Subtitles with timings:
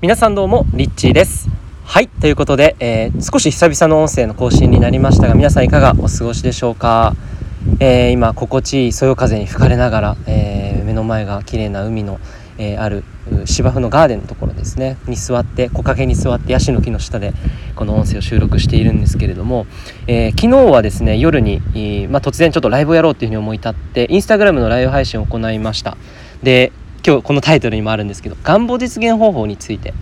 [0.00, 1.48] 皆さんどうもリッチーです。
[1.82, 7.16] はいということで、えー、少し久々の音声の更新になりましたが皆さんいかがお過ごしでしょうか、
[7.80, 12.20] えー、今心地いいそよ風に吹かれながら、えー、目の前が綺麗な海の、
[12.58, 13.02] えある
[13.44, 14.98] 芝生のガーデンのところですね。
[15.08, 17.32] に座って木陰に座ってヤシの木の下で
[17.74, 19.66] この音声を収録しているんですけれども、
[20.06, 21.60] え昨日はですね夜に、
[22.08, 25.96] まあ、突然ちょっとライブをやろうっていうふうに思い立ってインスタグラムのライブ配信を行いました。
[26.44, 26.70] で
[27.06, 29.94] 今日このタイトルにもあるんですけど願望実現方法について。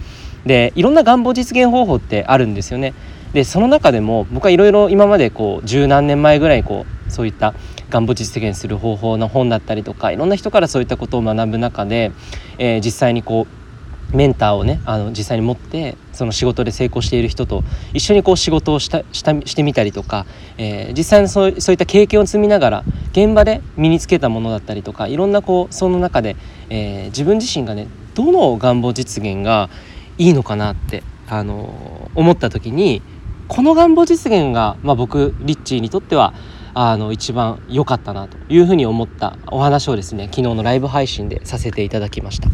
[0.47, 2.95] でいろんな願望実現方法ってあるんですよね。
[3.33, 7.55] でその中でも僕はいろいろ今までこう十何年前ぐらいこうそういった
[7.91, 12.13] 願望実現する方法の本だったりとかいろんな人からそういったことを学ぶ中で、
[12.59, 13.66] えー、実際にこう
[14.13, 20.27] メンターをねあの実際に持ってその仕事で成功している人と一緒にこう仕事をしたしたしてみたりとか、
[20.59, 26.37] えー、実際にそうそういった経験を積みながら現場で身につけたものだったりとかいろんなこうその中で、
[26.71, 29.69] えー、自分自身がねどの願望実現が
[30.19, 33.03] いいのかなって、あの思った時に
[33.49, 36.33] この願望実現が、まあ、僕リッチーにとっては
[36.75, 42.49] あの一番良かったなというふうに思ったお話をですね昨日のライブ配信でさせていただきました。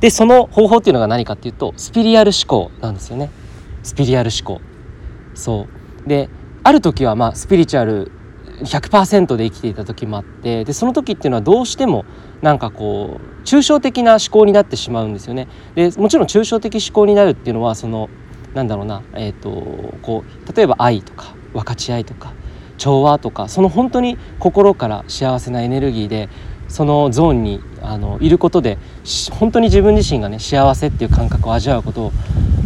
[0.00, 3.30] でその方法っていうのが何かっていうとスピリアル思考なんですよね。
[3.82, 4.62] スピリアル思考。
[5.34, 5.66] そ
[6.06, 6.08] う。
[6.08, 6.28] で
[6.62, 8.10] ある時はまあスピリチュアル
[8.62, 12.04] 100%で生きていた時もあってでその時っていうのはどうしても
[12.42, 15.48] なんかこう抽象的な思考になってしまうんですよね。
[15.74, 18.08] でもちろん抽象的思考になるっていうのはその
[18.54, 22.32] なんだろうな、えーと、こう例えば愛とか分かち合いとか
[22.78, 26.28] 調和とかその本当に心から幸せなエネルギーで
[26.70, 28.78] そのゾーンにあのいることで
[29.32, 32.12] 本当に自分自身がね幸せっていう感覚を味わうことを、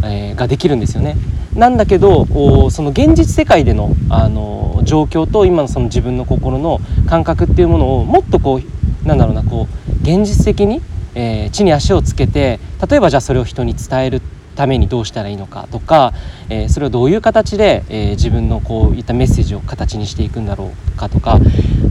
[0.03, 1.17] えー、ができるんですよね。
[1.55, 2.25] なんだけど
[2.69, 10.81] その現実世界でのあの状況と今のその自分の心の感覚っていうものをもっとこうなんだろうなこう現実的に、
[11.15, 14.21] えー、地に足をつけて例えばじゃあそれを人に伝える
[14.55, 16.13] ためにどうしたらいいのかとか、
[16.49, 21.39] えー、それをどういう形で、えー、自分のこういったメッセージを形にしていくんだろうかとか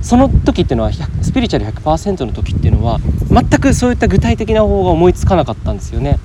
[0.03, 2.99] その時っていうのはスピリチュアル100%の時っていうのは
[3.31, 6.19] 全くそういった具体的な方法が思いつかなかったんですよね。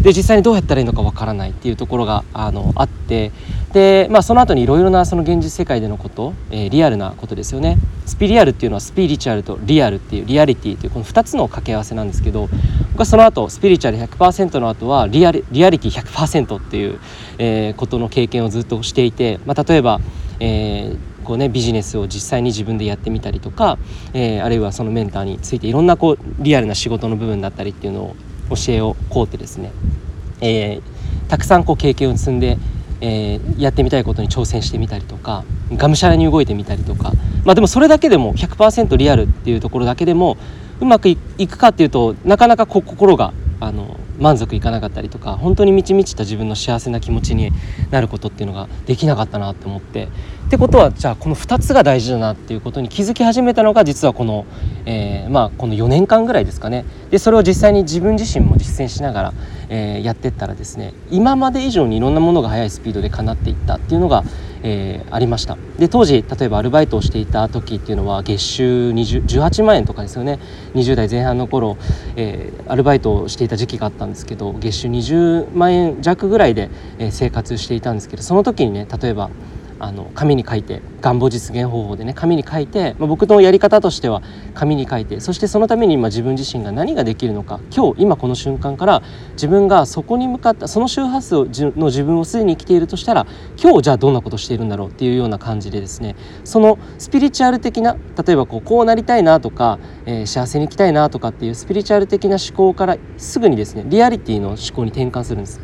[0.00, 3.32] で実際にどうやったらいいのかわからないっていうところがあのあって
[3.72, 12.48] で、まあ、その後にいろいろなその現実世界でのこと、えー、リアルなことですよねスピリアルっていうのはスピリチュアルとリアルっていうリアリティというこの2つの掛け合わせなんですけど
[12.96, 16.98] 僕はその後スピリチュアル100%の後はリアリリアリティ100%っていう、
[17.36, 20.00] えー、ことの経験をずっとしていて、まあ、例えば、
[20.40, 23.78] えーこうね、ビジネスを実際に自分でやってみたりとか、
[24.14, 28.16] えー、あるいはそのメンターについていろんなこうリアルな仕事の部分だったりっていうのを
[28.50, 29.72] 教えを請うってですね、
[30.40, 30.82] えー、
[31.28, 32.58] たくさんこう経験を積んで、
[33.00, 37.12] えー、やってみたいことに挑戦してみたりとかがむしゃらに動いてみたりとか。
[37.44, 40.36] まあでもそれだけでも100%リアルっていうところだけでも
[40.80, 41.16] うまくい
[41.46, 47.52] くかっていうとなかなか心があの満足いかなかったりとか本当に満ち満ちた自分の幸せな気持ちに
[47.90, 50.08] なることっていうのができなかったなって思って
[50.46, 54.46] ってことはじゃあこの2つが大事だなっていうことに気づき始めたのが実はこの、
[54.84, 56.84] えー、まあこの4年間ぐらいですかね。
[57.10, 59.34] でそれを実際に自分自身も実践しながら、
[59.70, 64.22] えー、やってったらですね今まで以上にいろんなものが速いスピードで叶っていったっていうのが、
[64.62, 65.58] えー、ありました。
[65.80, 70.38] で当時例えばアルバイトをしていた時っていうのは月収18万円とかですよね。
[70.74, 71.76] 20代前半の頃、
[72.14, 76.70] えー、アルバイトをしていた時期があったんですけど月収20万円弱ぐらいで、
[77.00, 79.28] え生活していたんですけどその時にね例えば
[79.78, 84.22] あの紙に書いて願望実現方法でね紙に書いて、まあ、僕のやり方としては
[84.54, 91.34] 紙に書いてそしてそのために今自分自身が何ができるのか今日今この瞬間から自分がそこに向かったその周波数
[91.76, 93.26] の自分をすでに生きているとしたら
[93.62, 105.60] 今日じゃあどんなことしているんだろうっていうような感じでですねそのスピリチュアル的な例えばこうこうなりたいなとか、えー、幸せに生きたいなとかっていうスピリチュアル的な思考からすぐにですねリアリティの思考に転換するんです。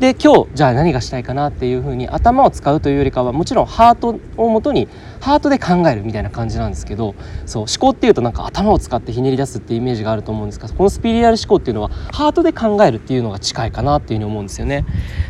[0.00, 4.88] で今日じゃあ何がしたいかなっていうふうに頭を使うというよりかはもちろんハートをもとに
[5.20, 7.14] ハートで考えるみたいな感じなんですけど
[7.46, 14.84] そう思考っていうとなんか頭を使ってひねり出すっていうイメージがあると思うんですがこのスピリアル思考っていうのはハートで考えるっていうのが近いかなっていうふうに思うんですよね。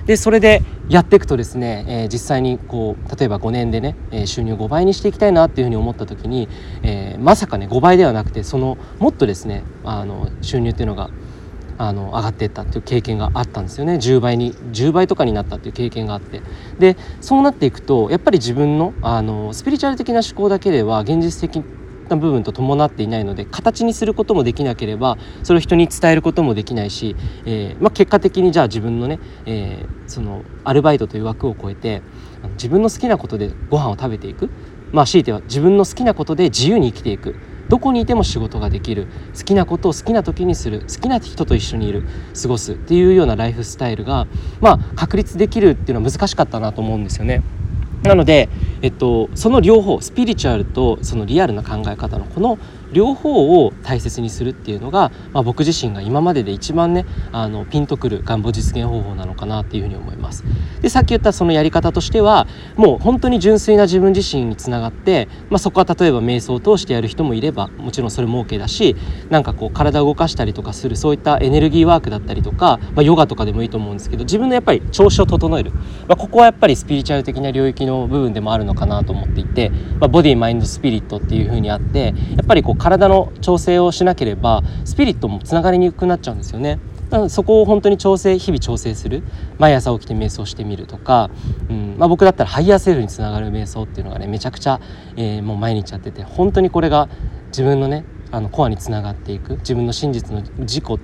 [0.06, 6.48] でそれでやっていくとですね、えー、実際にこう例えば5年でね、えー、収入5倍にしていきたいなっていうふうに思った時に、
[6.82, 11.10] えー、まさかね5倍ではなくてそのもっとですねあの収入っていうのが
[11.78, 13.94] あの上がっていったっていう経験があったんですよね。
[13.94, 16.42] 10倍に10倍とかになったっていう経験があって。
[16.78, 21.64] でそうなっていくとやっぱり自分のあのスピリチュアル的な思考だけでは現実的
[22.08, 32.02] な部分と伴っていないので形にすることもできなければそれを人に伝えることもできないし、えー、まあ、結果的にじゃあ自分のね、えー、そのアルバイトという枠を超えて
[32.54, 34.50] 自分の好きなことでご飯を食べていく。
[34.92, 37.34] まあ強いては自分の好きなことで自由に生きていく。
[37.68, 39.06] どこにいても仕事ができる。
[39.36, 40.80] 好きなことを好きな時にする。
[40.80, 42.04] 好きな人と一緒にいる。
[42.40, 44.26] 過ごすっていうようなライフスタイルが
[44.60, 47.42] まあ確立できるっていうのは難しかったなと思うんですよね。
[48.02, 48.48] なので、
[48.82, 52.58] えっと、その両方スピリチュアルとそのリアルな考え方のこの
[52.96, 60.44] 両方を大切にするっていうのが、まあ、僕自身が今までで一番ねあのピンとくる願望実現方法なのかなっていうふうに思います。
[60.80, 68.96] でさっき言ったそのやり方としてはもう本当に純粋な自分自身につながって、まあ、そこは例えば瞑想を通してやる人もいればもちろんそれも OK だし
[69.28, 79.70] なんかこう体を動かしたりとかするそういったエネルギーワークだったりとか、まあ、ヨガとかでもいいと思うんですけど自分のやっぱり調子を整える、まあ、ここはやっぱりスピリチュアル的な領域の部分でもあるのかなと思っていて、
[80.00, 86.78] まあ、ボディマインドスピリットっていうふうにあってやっぱりこう体の調整をしなければスピリットもつながりにくくなっちゃうんですよね。
[87.28, 89.22] そこを本当に調整日々調整する
[89.58, 91.30] 毎朝起きて瞑想してみるとか、
[91.70, 94.80] うんまあ、僕だったらハイヤーセルフにつながる瞑想っていうのがねめちゃくちゃ、
[95.16, 97.08] えー、もう毎日やってて本当にこれが
[97.48, 98.04] 自分のね
[98.36, 99.56] あのコアにつながっていく。
[99.56, 100.98] 自分の真実の自己の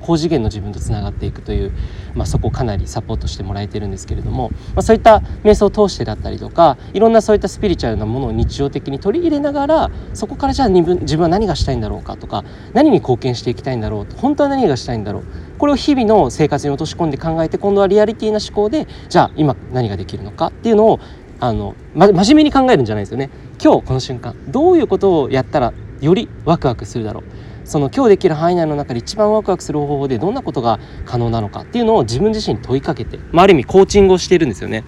[0.00, 1.72] 高次元の自分とつながっていくという、
[2.14, 12.42] まあ、そこをかなりサポートしてもらえてるんですけれども、まあ、そういった瞑想を通してだったりとかいろんなそういったスピリチュアルなものを日常的に取り入れながらそこからじゃあ自分自分は何がしたいんだろうかとか
[12.72, 15.24] 何に貢献していきたいんだろう本当は何がしたいんだろう。
[15.58, 21.00] これを日々の生活に落とし込んで考えて今度はリアリティな思考でじゃあ今何ができるのかっていうのを
[21.40, 23.28] あの、ま、真面目に考えるんじゃないですよね。
[23.62, 27.32] 今日この瞬間どういうことをやったらよりワクワクするだろう。
[27.68, 34.84] その今日できる範囲内の中で一番ワクワクする方法でどんなことが可能なのかっていうのを自分自身に問いかけて、まあ、ある意味コーチングをしているんですよね。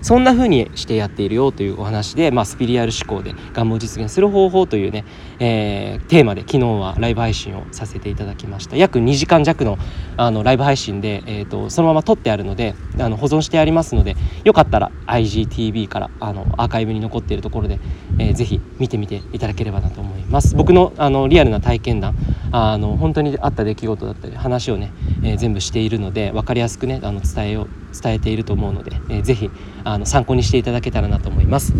[0.00, 5.04] そんな風にしてやっているよというお話で、まあ、スピリアル思考で願望実現する方法というね、
[5.38, 8.76] えー、テーマで昨日はライブ配信をさせていただきました。
[8.76, 9.78] 約2時間弱の
[10.16, 17.78] あのライブ配信で、えーと、そのまま撮ってあるのであの保存してありますのでよかったら IGTV からあのアーカイブに残っているところで、
[18.18, 20.56] えー、ぜひ見てみていただければなと思います。
[20.56, 22.16] 僕のあのリアルな体験談
[22.52, 24.92] あの本当にあった出来事だったり話をね、
[25.22, 27.66] えー、全部しているので分かりやすくねあの伝えよ
[28.00, 29.50] 伝えていると思うので、えー、ぜひ
[29.84, 31.72] あの参考にしていただけたらなと思います。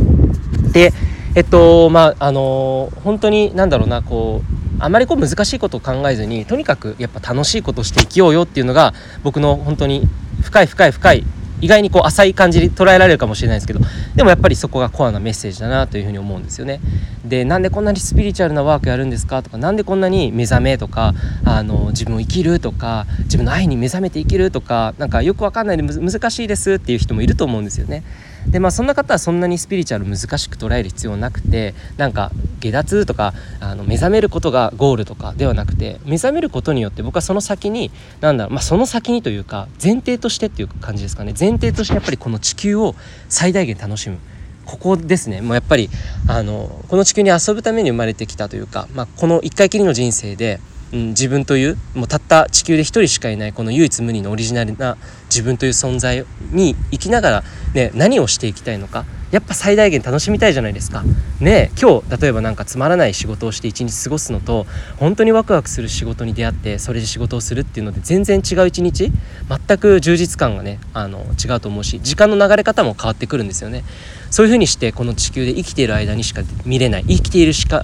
[0.72, 0.92] で
[1.34, 4.52] えっとまああの本当に何だろうなこう
[4.82, 10.08] あまりこう難しいことを考えずにとにかくやっぱ楽しいことをして生きようよっていうのが僕の本当に
[10.42, 11.24] 深い深い深い
[11.62, 13.80] 意外にこう浅い感じに捉えられるかもしれないですけど
[14.14, 16.80] でもやっぱりそこがコアなメッセージだなというふうに思うんですよね。
[17.24, 21.14] でなんでこんなにスピリチュアルなワークやるんですかとか何でこんなに目覚めとか
[21.44, 28.02] あの自分を生きるとか自分の愛に目覚めて生きるとかなんかよくわかんないで難しいですっていう人もいると思うんですよね。
[28.48, 32.30] でまあそんな方はそんなにスピリチュアル難しく捉える必要なくてなんか
[32.60, 37.90] 下脱とかあの目覚めることがゴールとかではなくて目覚めることによって僕はその先に
[38.20, 41.34] 何だろう、まあ、その先にというか前提としてっていう感じですかね。
[41.38, 42.94] 前提としてやっぱりこの地球を
[43.28, 44.18] 最大限楽しむ。
[44.64, 45.40] ここですね。
[45.40, 45.90] もうやっぱり
[46.28, 50.60] あのこの地球に遊ぶために生まれてきたというか、まあ、この一回きりの人生で
[50.92, 54.96] うん、自分というもうたった地球で一人しかいないこの唯一無二のオリジナルな
[55.26, 57.44] 自分という存在に生きながら、
[57.74, 61.02] ね、何をしていきたいのかやっぱ最大限楽しみたいじゃないですか。
[61.40, 64.66] ね今日例えば何かつまらない仕事をして一日過ごすのと
[64.98, 69.10] 本当にワクワクする仕事に出会ってそれで仕事をするっていうので全然違う一日
[69.48, 73.84] 全く充実感がねあの違うと思うし時間の流れ方も変わってくるんですよね。
[74.32, 77.82] そういうふうにしてこの地球で生きている間にしか見れない生きているしか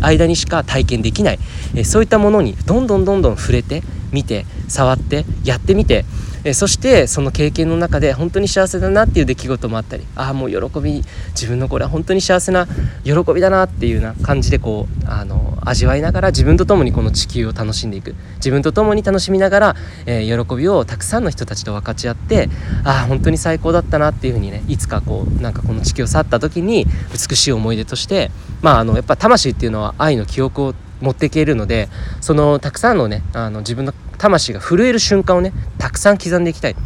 [0.00, 1.40] 間にしか体験できない
[1.74, 6.04] えそういったものにどんどんどんどん触れて見て触ってやってみて
[6.44, 12.66] えそしてその経験の中で本当に幸せだなっていう出来事もあったりああもう喜び自分のこれは本当に幸せな
[13.04, 18.14] 喜びだなっていうような感じでこうあの味わいながら自分と共にこの地球を楽しんでいく。
[18.36, 22.48] 自分と共に楽しみながら、えー、喜びをたくさんの人たちと分かち合って
[22.84, 28.30] ああ本当に最高だったなっていうふうにねいつかこうなんかこの地球を去った時に美しい思い出として
[28.62, 31.88] まああのやっぱ魂っていうのは愛の記憶を持っていけるので
[32.20, 36.76] そのたくさんのねあの自分の魂が震える瞬間をねたくさん刻んでいきたい。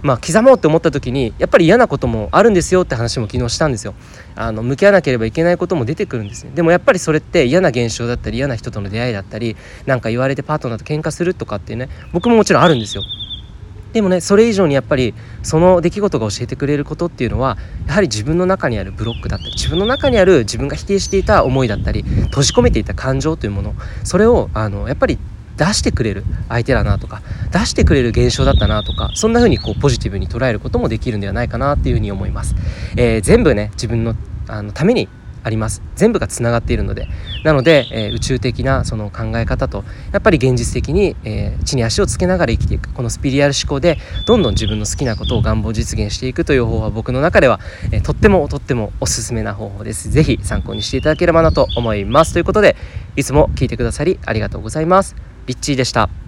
[0.00, 3.94] まあ、刻もうって思った時にやっぱり嫌なこともあるんですよって話も昨日したんですよ。
[4.36, 13.02] あの向き合わなければいけないことも出てくるんですねでもやっぱりそれって嫌な現象だったり嫌な人との出会いだったり何か言われてパートナーと喧嘩するとかっていうね僕ももちろんあるんですよ。
[13.98, 15.12] でもねそれ以上にやっぱり
[15.42, 23.74] その出来事が教えてくれることっていうのはやはり自分の中にあるブロックだったり自分の中にある自分が否定していた思いだったり閉じ込めていた感情というもの
[24.04, 25.18] それをあのやっぱり
[25.56, 32.54] 出してくれる相手だなとか出してくれる現象だったなとかそんな風にこうポジティブに捉えることもできるんではないかなっていうふうに思います、
[32.96, 34.14] えー、全部ね自分の
[34.46, 35.08] あのために
[35.48, 35.82] あります。
[35.96, 37.08] 全部がつながっているので。
[37.42, 42.92] なので、えー、宇宙的なその考え方とやっぱり現実的に、えー、地に足をつけながら生きていく。
[42.92, 50.10] このスピリアル思考でどんどん自分の好きなことを願望実現していくという方法は僕の中では、えー、とってもとってもおすすめな方法です。
[50.10, 52.32] 是非参考にしていただければなと思います。
[52.32, 52.76] ということで
[53.16, 55.16] いつも聞いてくださりありがとうございます。
[55.46, 56.27] リッチーでした。